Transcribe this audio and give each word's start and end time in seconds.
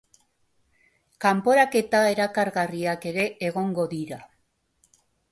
Kanporaketa 1.25 1.99
erakargarriak 2.13 3.05
ere 3.11 3.25
egongo 3.49 3.85
dira. 3.93 4.19